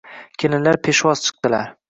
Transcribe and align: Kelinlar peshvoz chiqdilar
Kelinlar 0.43 0.81
peshvoz 0.87 1.23
chiqdilar 1.29 1.71